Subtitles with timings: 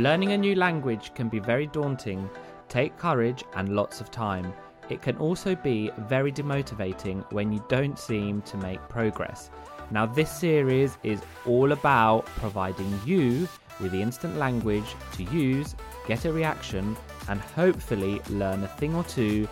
[0.00, 2.26] Learning a new language can be very daunting,
[2.70, 4.50] take courage and lots of time.
[4.88, 9.50] It can also be very demotivating when you don't seem to make progress.
[9.90, 13.46] Now, this series is all about providing you
[13.78, 15.76] with the instant language to use,
[16.08, 16.96] get a reaction,
[17.28, 19.46] and hopefully learn a thing or two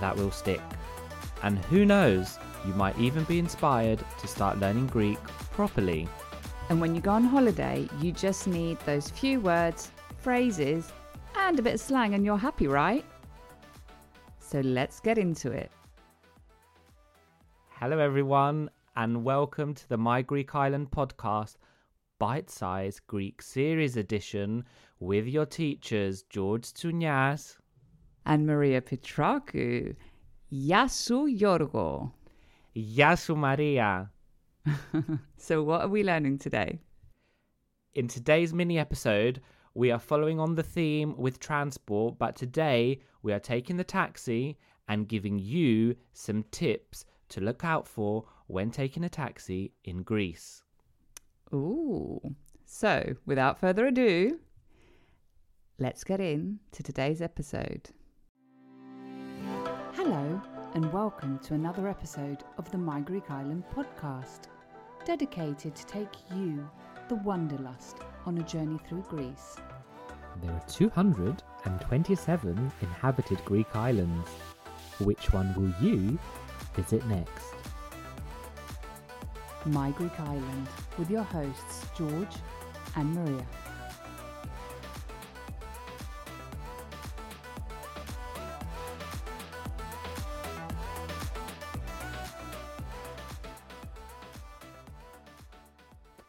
[0.00, 0.62] that will stick.
[1.42, 6.08] And who knows, you might even be inspired to start learning Greek properly.
[6.70, 10.90] And when you go on holiday, you just need those few words, phrases,
[11.36, 13.04] and a bit of slang, and you're happy, right?
[14.38, 15.70] So let's get into it.
[17.68, 21.56] Hello, everyone, and welcome to the My Greek Island podcast,
[22.18, 24.64] bite sized Greek series edition
[25.00, 27.58] with your teachers, George Tsunias.
[28.24, 29.94] And Maria Petraku.
[30.50, 32.12] Yasu Yorgo.
[32.74, 34.08] Yasu Maria.
[35.36, 36.78] So, what are we learning today?
[37.94, 39.40] In today's mini episode,
[39.74, 44.58] we are following on the theme with transport, but today we are taking the taxi
[44.88, 50.62] and giving you some tips to look out for when taking a taxi in Greece.
[51.52, 52.20] Ooh.
[52.64, 54.38] So, without further ado,
[55.78, 57.90] let's get in to today's episode.
[59.92, 60.40] Hello,
[60.74, 64.48] and welcome to another episode of the My Greek Island podcast,
[65.04, 66.68] dedicated to take you,
[67.08, 69.56] the wanderlust, on a journey through Greece.
[70.42, 74.28] There are 227 inhabited Greek islands.
[75.00, 76.18] Which one will you
[76.74, 77.54] visit next?
[79.66, 82.36] My Greek Island, with your hosts George
[82.96, 83.46] and Maria.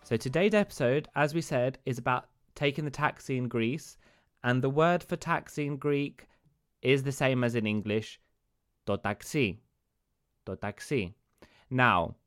[0.06, 3.98] So, today's episode, as we said, is about taking the taxi in Greece,
[4.44, 6.28] and the word for taxi in Greek
[6.84, 8.20] is the same as in English,
[8.86, 9.62] to taxi.
[10.46, 11.16] To taxi.
[11.72, 12.18] Now,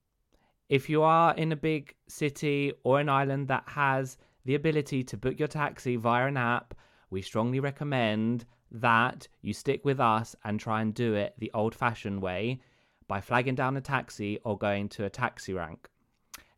[0.69, 5.17] if you are in a big city or an island that has the ability to
[5.17, 6.75] book your taxi via an app,
[7.11, 11.77] we strongly recommend that you stick with us and try and do it the old
[11.77, 12.61] fashioned way
[13.07, 15.89] by flagging down a taxi or going to a taxi rank.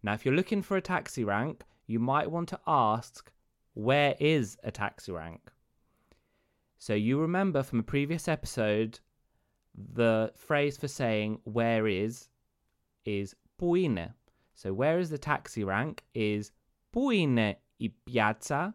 [0.03, 3.31] Now, if you're looking for a taxi rank, you might want to ask,
[3.75, 5.51] where is a taxi rank?
[6.79, 9.01] So you remember from a previous episode,
[9.75, 12.29] the phrase for saying where is
[13.05, 14.15] is puine.
[14.55, 16.53] So where is the taxi rank is
[16.95, 18.75] puine i piazza.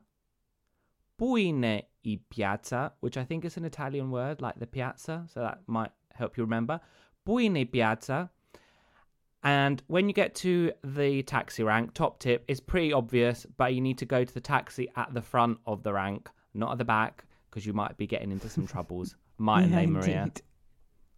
[1.20, 5.60] Puine i piazza, which I think is an Italian word like the piazza, so that
[5.68, 6.80] might help you remember.
[7.26, 8.30] Puine piazza
[9.46, 13.80] and when you get to the taxi rank, top tip is pretty obvious, but you
[13.80, 16.84] need to go to the taxi at the front of the rank, not at the
[16.86, 19.16] back, because you might be getting into some troubles.
[19.38, 20.24] Mightn't Yeah, they, Maria?
[20.24, 20.42] indeed.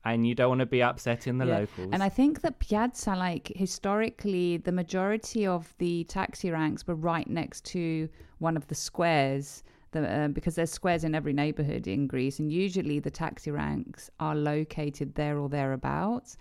[0.03, 1.59] And you don't want to be upsetting the Yeah.
[1.59, 1.89] locals.
[1.93, 7.29] And I think that piazza, like historically, the majority of the taxi ranks were right
[7.29, 8.09] next to
[8.39, 9.63] one of the squares.
[9.91, 14.09] The, uh, because there's squares in every neighborhood in Greece, and usually the taxi ranks
[14.19, 16.35] are located there or thereabouts.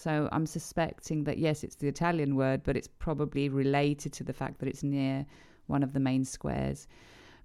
[0.00, 4.32] So I'm suspecting that yes, it's the Italian word, but it's probably related to the
[4.32, 5.26] fact that it's near
[5.66, 6.88] one of the main squares.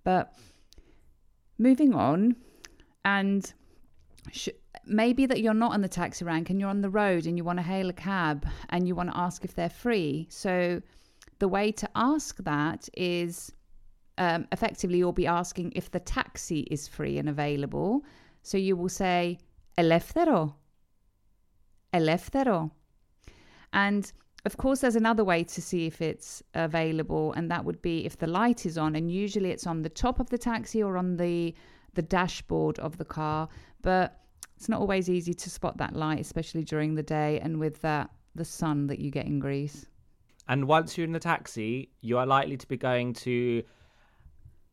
[0.05, 0.33] But
[1.57, 2.37] moving on,
[3.03, 3.53] and
[4.31, 4.55] sh-
[4.85, 7.43] maybe that you're not on the taxi rank and you're on the road and you
[7.43, 10.25] want to hail a cab and you want to ask if they're free.
[10.29, 10.81] So
[11.39, 13.51] the way to ask that is
[14.17, 18.05] um, effectively you'll be asking if the taxi is free and available.
[18.43, 19.39] So you will say
[19.77, 20.53] elefthero,
[21.97, 22.71] elefthero.
[23.73, 24.11] And
[24.45, 28.17] of course, there's another way to see if it's available, and that would be if
[28.17, 31.17] the light is on, and usually it's on the top of the taxi or on
[31.17, 31.53] the
[31.95, 33.47] the dashboard of the car.
[33.81, 34.19] But
[34.57, 38.09] it's not always easy to spot that light, especially during the day and with that
[38.35, 39.85] the sun that you get in Greece.
[40.47, 43.63] And once you're in the taxi, you are likely to be going to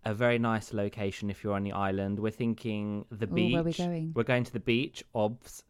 [0.05, 2.19] a very nice location if you're on the island.
[2.19, 3.53] We're thinking the Ooh, beach.
[3.53, 4.13] where are we going?
[4.15, 5.65] We're going to the beach, obs.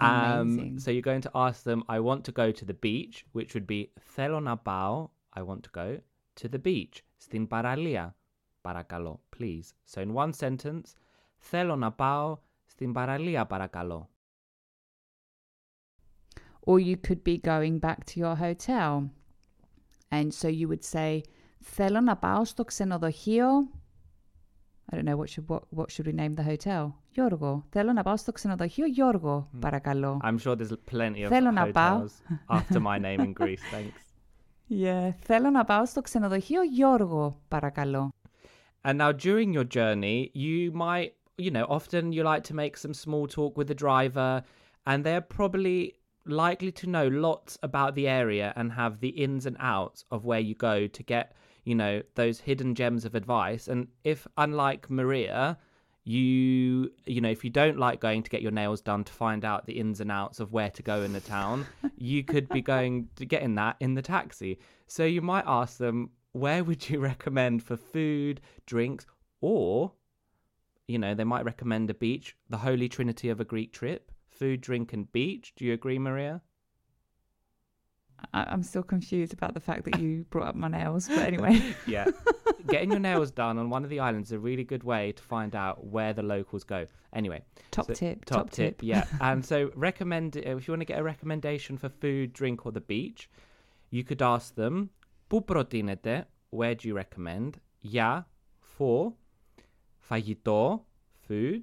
[0.00, 0.78] Um, Amazing.
[0.80, 3.66] so you're going to ask them, I want to go to the beach, which would
[3.66, 5.98] be Θέλω να πάω, I want to go
[6.40, 7.00] to the beach.
[7.16, 8.16] Στην παραλία.
[8.60, 9.72] Παρακαλώ, please.
[9.84, 10.94] So in one sentence,
[11.36, 14.08] Θέλω να πάω στην παραλία, παρακαλώ.
[16.66, 19.10] Or you could be going back to your hotel.
[20.10, 21.20] And so you would say,
[21.60, 23.46] Θέλω να πάω στο ξενοδοχείο.
[24.92, 26.92] I don't know, what should, what, what should we name the hotel?
[27.10, 27.64] Γιώργο.
[27.70, 30.20] Θέλω να πάω στο ξενοδοχείο Γιώργο, παρακαλώ.
[30.22, 32.04] I'm sure there's plenty of Θέλω να πάω.
[32.04, 34.04] hotels after my name in Greece, thanks.
[34.68, 35.10] Yeah.
[35.18, 38.12] Θέλω να πάω στο ξενοδοχείο Γιώργο, παρακαλώ.
[38.82, 42.94] And now during your journey, you might, you know, often you like to make some
[42.94, 44.42] small talk with the driver,
[44.86, 45.78] and they're probably
[46.26, 50.40] likely to know lots about the area and have the ins and outs of where
[50.48, 51.26] you go to get,
[51.63, 53.67] you know, those hidden gems of advice.
[53.67, 55.57] And if, unlike Maria,
[56.03, 59.45] you, you know, if you don't like going to get your nails done to find
[59.45, 61.65] out the ins and outs of where to go in the town,
[61.97, 64.59] you could be going to getting that in the taxi.
[64.87, 69.05] So you might ask them, where would you recommend for food, drinks,
[69.41, 69.91] or,
[70.87, 74.61] you know, they might recommend a beach, the holy trinity of a Greek trip food,
[74.61, 75.53] drink, and beach.
[75.57, 76.41] Do you agree, Maria?
[78.34, 81.74] I, I'm still confused about the fact that you brought up my nails, but anyway.
[81.86, 82.06] Yeah.
[82.68, 85.22] Getting your nails done on one of the islands is a really good way to
[85.22, 86.86] find out where the locals go.
[87.12, 88.24] Anyway, top so- tip.
[88.24, 89.06] top, tip, yeah.
[89.20, 92.80] and so recommend if you want to get a recommendation for food, drink, or the
[92.80, 93.30] beach,
[93.90, 94.90] you could ask them,
[95.28, 97.50] "Πού προτείνετε?" Where do you recommend?
[97.80, 98.28] Για,
[98.58, 99.12] for,
[99.98, 100.84] φαγητό,
[101.28, 101.62] food,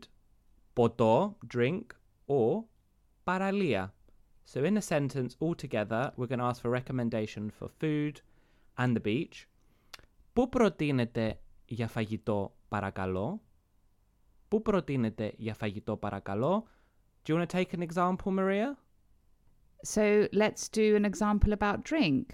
[0.74, 1.86] ποτό, drink,
[2.28, 2.64] or
[3.24, 3.94] παραλία.
[4.46, 8.22] So in a sentence altogether, we're going to ask for recommendation for food
[8.78, 9.48] and the beach.
[10.34, 13.42] Πού προτείνετε για φαγητό παρακαλώ?
[14.48, 16.68] Πού προτείνετε για φαγητό παρακαλώ?
[17.24, 18.78] Do you want to take an example, Maria?
[19.84, 22.26] So let's do an example about drink.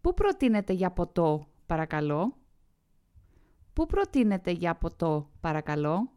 [0.00, 2.36] Πού προτείνετε για ποτό, παρακαλώ?
[3.72, 6.10] Πού προτείνετε για ποτό, παρακαλώ?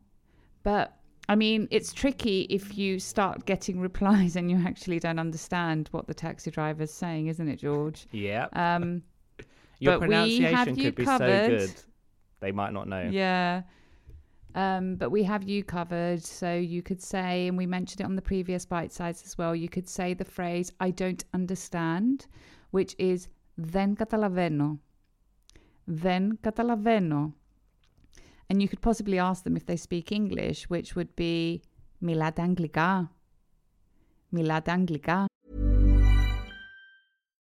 [0.64, 0.86] But
[1.30, 6.08] I mean, it's tricky if you start getting replies and you actually don't understand what
[6.08, 8.08] the taxi driver's saying, isn't it, George?
[8.12, 8.48] Yeah.
[8.54, 9.04] Um,
[9.80, 11.50] Your but we have pronunciation you could be so covered.
[11.50, 11.74] good.
[12.42, 13.10] They might not know.
[13.10, 13.64] Yeah.
[14.56, 16.22] Um, but we have you covered.
[16.24, 19.56] So you could say, and we mentioned it on the previous bite sides as well,
[19.56, 22.28] you could say the phrase, I don't understand,
[22.72, 24.80] which is δεν καταλαβαίνω.
[25.86, 27.36] Δεν καταλαβαίνω.
[28.51, 31.63] And you could possibly ask them if they speak English, which would be
[32.03, 33.11] Milad angliga."
[34.33, 35.27] Milad angliga.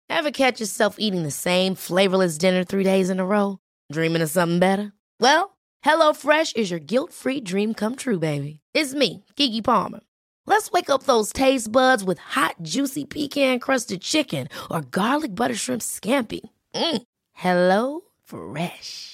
[0.09, 3.59] Ever catch yourself eating the same flavorless dinner three days in a row?
[3.93, 4.93] Dreaming of something better?
[5.21, 8.61] Well, HelloFresh is your guilt free dream come true, baby.
[8.73, 10.01] It's me, Keke Palmer.
[10.47, 15.55] Let's wake up those taste buds with hot, juicy pecan crusted chicken or garlic butter
[15.55, 16.41] shrimp scampi.
[16.75, 17.03] Mm.
[17.33, 19.14] Hello Fresh.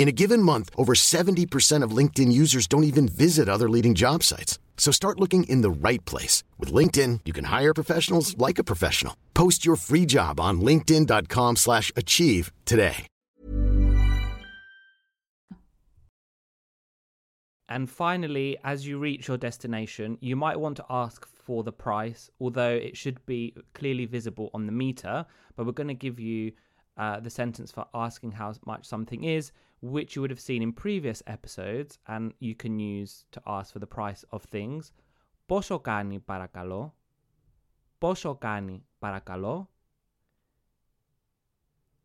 [0.00, 4.22] In a given month, over 70% of LinkedIn users don't even visit other leading job
[4.22, 4.58] sites.
[4.78, 6.42] So start looking in the right place.
[6.58, 9.14] With LinkedIn, you can hire professionals like a professional.
[9.34, 13.06] Post your free job on linkedin.com slash achieve today.
[17.68, 22.30] And finally, as you reach your destination, you might want to ask for the price,
[22.40, 25.26] although it should be clearly visible on the meter.
[25.56, 26.52] But we're going to give you
[26.99, 29.51] uh, the sentence for asking how much something is,
[29.81, 33.79] which you would have seen in previous episodes, and you can use to ask for
[33.79, 34.91] the price of things.
[35.47, 36.93] Πόσο κάνει παρακαλώ?
[37.97, 39.69] Πόσο κάνει παρακαλώ?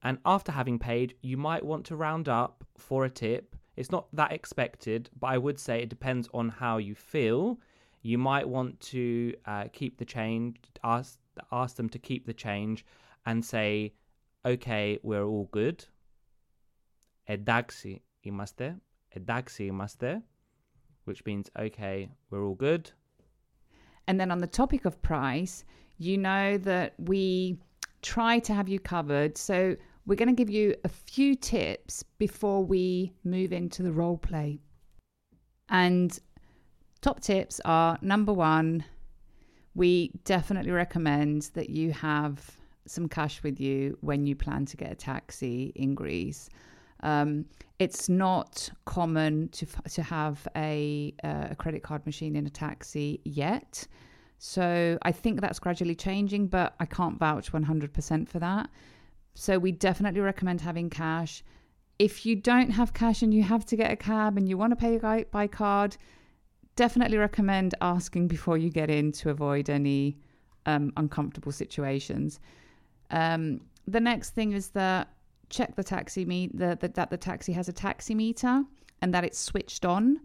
[0.03, 3.57] And after having paid, you might want to round up for a tip.
[3.77, 7.59] It's not that expected, but I would say it depends on how you feel.
[8.03, 11.19] You might want to uh, keep the change, ask,
[11.53, 12.85] ask them to keep the change
[13.27, 13.93] and say,
[14.45, 15.85] okay, we're all good.
[17.29, 18.77] Εντάξει είμαστε.
[19.09, 20.23] Εντάξει είμαστε.
[21.05, 22.93] Which means, okay, we're all good.
[24.07, 25.65] And then on the topic of price,
[25.99, 27.59] you know that we
[28.03, 29.37] try to have you covered.
[29.39, 34.19] So we're going to give you a few tips before we move into the role
[34.19, 34.61] play.
[35.69, 36.19] And
[37.01, 38.85] top tips are number one,
[39.75, 42.57] we definitely recommend that you have
[42.88, 46.50] some cash with you when you plan to get a taxi in Greece.
[47.02, 47.46] Um,
[47.78, 53.22] it's not common to to have a uh, a credit card machine in a taxi
[53.24, 53.88] yet.
[54.38, 58.70] So I think that's gradually changing, but I can't vouch 100% for that.
[59.34, 61.44] So we definitely recommend having cash.
[62.00, 64.72] If you don't have cash and you have to get a cab and you want
[64.72, 64.98] to pay
[65.32, 65.98] by, card,
[66.76, 70.18] definitely recommend asking before you get in to avoid any
[70.66, 72.40] um, uncomfortable situations.
[73.12, 75.10] Um, the next thing is that
[75.50, 78.64] check the taxi meet the, that the taxi has a taxi meter
[79.02, 80.20] and that it's switched on.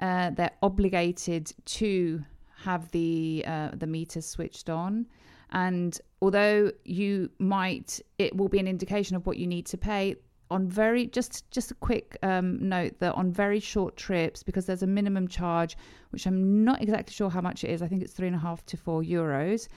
[0.00, 2.24] Uh, they're obligated to
[2.56, 5.06] have the uh, the meter switched on,
[5.50, 10.16] and although you might, it will be an indication of what you need to pay.
[10.50, 14.82] On very just just a quick um, note that on very short trips, because there's
[14.82, 15.76] a minimum charge,
[16.10, 17.82] which I'm not exactly sure how much it is.
[17.82, 19.68] I think it's three and a half to four euros.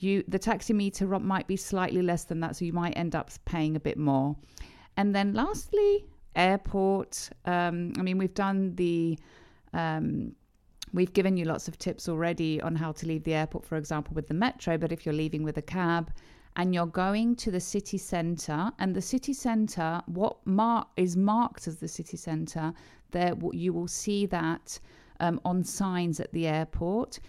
[0.00, 3.30] You the taxi meter might be slightly less than that, so you might end up
[3.44, 4.36] paying a bit more.
[4.96, 7.30] And then lastly, airport.
[7.44, 9.18] Um, I mean, we've done the.
[9.72, 10.34] Um,
[10.92, 14.12] We've given you lots of tips already on how to leave the airport, for example,
[14.14, 14.76] with the metro.
[14.76, 16.10] But if you're leaving with a cab
[16.56, 21.68] and you're going to the city centre, and the city centre, what mar- is marked
[21.68, 22.72] as the city centre,
[23.12, 24.80] there you will see that
[25.20, 27.20] um, on signs at the airport,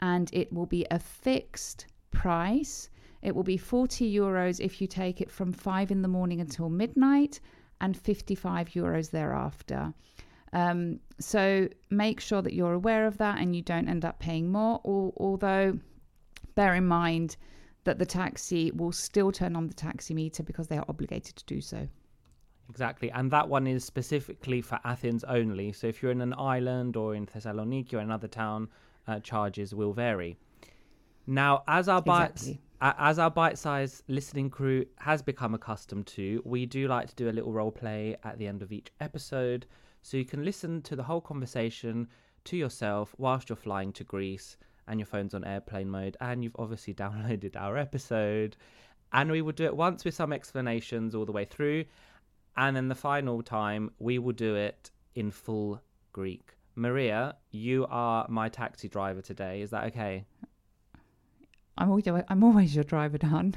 [0.00, 1.86] and it will be a fixed
[2.18, 2.90] price.
[3.22, 6.68] It will be 40 euros if you take it from 5 in the morning until
[6.68, 7.38] midnight,
[7.80, 9.94] and 55 euros thereafter.
[10.52, 14.50] Um, so make sure that you're aware of that and you don't end up paying
[14.50, 14.80] more.
[14.82, 15.78] Or, although,
[16.56, 17.36] bear in mind
[17.84, 21.44] that the taxi will still turn on the taxi meter because they are obligated to
[21.44, 21.86] do so.
[22.68, 25.72] Exactly, and that one is specifically for Athens only.
[25.72, 28.68] So if you're in an island or in Thessaloniki or another town,
[29.06, 30.36] uh, charges will vary.
[31.30, 32.58] Now, as our Exactly.
[32.80, 37.28] a- as our bite-sized listening crew has become accustomed to, we do like to do
[37.28, 39.66] a little role play at the end of each episode,
[40.00, 42.08] so you can listen to the whole conversation
[42.44, 44.56] to yourself whilst you're flying to Greece
[44.86, 48.56] and your phone's on airplane mode, and you've obviously downloaded our episode.
[49.12, 51.84] And we will do it once with some explanations all the way through,
[52.56, 55.82] and then the final time we will do it in full
[56.12, 56.54] Greek.
[56.74, 59.60] Maria, you are my taxi driver today.
[59.60, 60.24] Is that okay?
[61.77, 63.55] I'm always, I'm always your driver, Dan.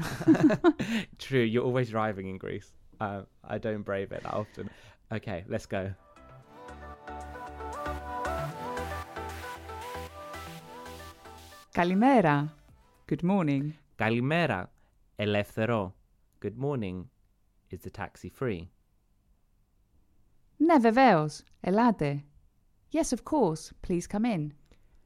[1.19, 2.73] True, you're always driving in Greece.
[3.01, 4.71] Uh, I don't brave it that often.
[5.13, 5.93] Okay, let's go.
[11.75, 12.51] Kalimera.
[13.07, 13.75] Good morning.
[13.99, 14.67] Kalimera,
[15.17, 15.95] ελεύθερο.
[16.41, 17.09] Good morning.
[17.71, 18.71] Is the taxi free?
[20.57, 21.43] Ναι, βεβαίως.
[21.61, 22.25] Ελάτε.
[22.93, 23.73] Yes, of course.
[23.87, 24.49] Please come in.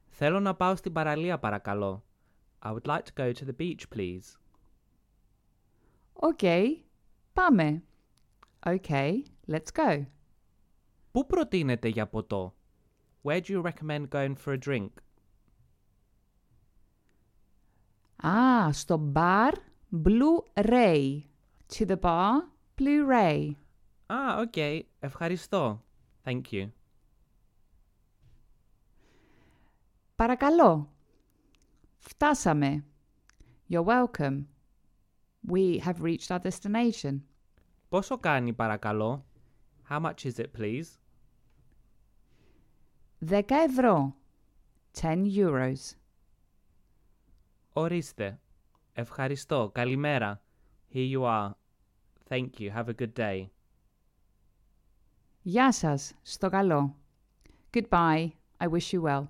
[0.08, 2.04] Θέλω να πάω στην παραλία παρακαλώ.
[2.64, 4.36] I would like to go to the beach, please.
[6.22, 6.84] Okay.
[7.32, 7.82] Πάμε.
[8.66, 10.06] Okay, let's go.
[11.12, 12.54] Πού προτείνετε για ποτό?
[13.22, 14.90] Where do you recommend going for a drink?
[18.26, 19.54] Α, στο μπαρ
[20.04, 21.20] Blue Ray.
[21.78, 22.32] To the bar
[22.76, 23.50] Blue Ray.
[24.06, 24.80] Ah, okay.
[24.98, 25.84] Ευχαριστώ.
[26.24, 26.68] Thank you.
[30.16, 30.88] Παρακαλώ.
[32.04, 32.84] Φτάσαμε.
[33.68, 34.44] You're welcome.
[35.48, 37.20] We have reached our destination.
[37.88, 39.24] Πόσο κάνει παρακαλώ?
[39.88, 40.84] How much is it, please?
[43.28, 44.16] 10 ευρώ.
[45.00, 45.76] 10 euros.
[47.72, 48.40] Ορίστε.
[48.92, 49.70] Ευχαριστώ.
[49.74, 50.42] Καλημέρα.
[50.92, 51.50] Here you are.
[52.28, 52.70] Thank you.
[52.74, 53.46] Have a good day.
[55.42, 56.12] Γεια σας.
[56.22, 56.96] Στο καλό.
[57.72, 58.28] Goodbye.
[58.58, 59.24] I wish you well.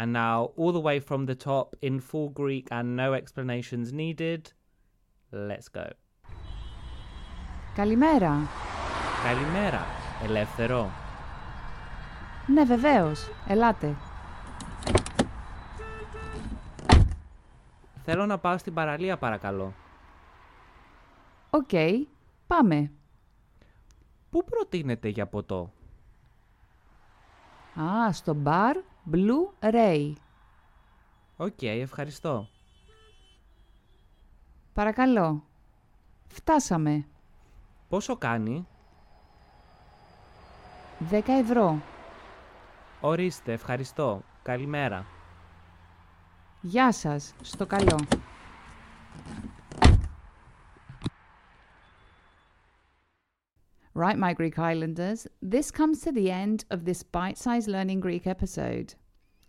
[0.00, 4.42] And now, all the way from the top in full Greek and no explanations needed.
[5.32, 5.86] Let's go.
[7.74, 8.48] Καλημέρα.
[9.24, 9.82] Kalimera,
[10.24, 10.90] ελεύθερο.
[12.46, 13.28] Ναι, βεβαίως.
[13.46, 13.96] Ελάτε.
[18.04, 19.74] Θέλω να πάω στην παραλία, παρακαλώ.
[21.50, 21.70] Οκ.
[22.46, 22.90] Πάμε.
[24.30, 25.72] Πού προτείνετε για ποτό;
[27.80, 28.76] Α, στο μπαρ
[29.12, 30.12] Blue Ray.
[31.36, 32.48] Οκ, ευχαριστώ.
[34.72, 35.42] Παρακαλώ.
[36.28, 37.06] Φτάσαμε.
[37.88, 38.66] Πόσο κάνει;
[41.10, 41.82] 10 ευρώ.
[43.00, 44.22] Ορίστε, ευχαριστώ.
[44.42, 45.06] Καλημέρα.
[46.60, 47.34] Γεια σας.
[47.42, 47.98] Στο καλό.
[53.92, 58.24] Right, my Greek Islanders, this comes to the end of this bite sized learning Greek
[58.24, 58.94] episode.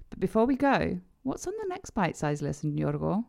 [0.10, 3.24] But before we go, what's on the next bite sized lesson, Yorgo?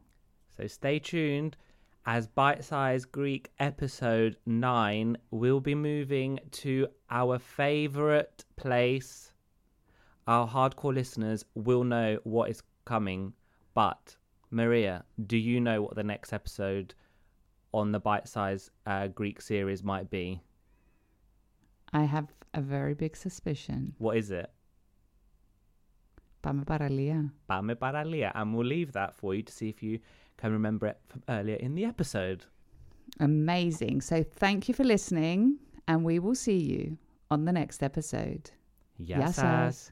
[0.56, 1.58] So stay tuned
[2.06, 9.32] as bite sized Greek episode 9 we'll be moving to our favorite place.
[10.26, 13.34] Our hardcore listeners will know what is coming,
[13.74, 14.16] but
[14.50, 16.94] Maria, do you know what the next episode
[17.74, 20.40] on the bite sized uh, Greek series might be?
[21.93, 23.93] I have a very big suspicion.
[23.97, 24.49] What is it?
[26.39, 27.33] Πάμε παραλία.
[27.45, 28.31] Πάμε παραλία.
[28.35, 29.99] And we'll leave that for you to see if you
[30.41, 32.41] can remember it from earlier in the episode.
[33.19, 34.01] Amazing.
[34.01, 35.39] So thank you for listening,
[35.87, 36.97] and we will see you
[37.33, 38.43] on the next episode.
[38.95, 39.91] Γεια σας.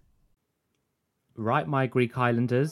[1.38, 2.72] Right, my Greek Islanders,